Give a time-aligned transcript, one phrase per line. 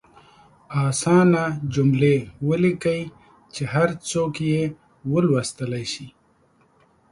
[0.83, 1.43] اسانه
[1.73, 2.15] جملې
[2.47, 3.01] ولیکئ
[3.53, 4.61] چې هر څوک یې
[5.13, 6.07] ولوستلئ شي.